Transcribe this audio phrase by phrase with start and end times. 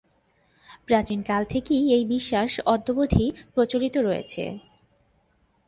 [0.87, 4.43] প্রাচীনকাল থেকেই এই বিশ্বাস অদ্যাবধি প্রচলিত রয়েছে।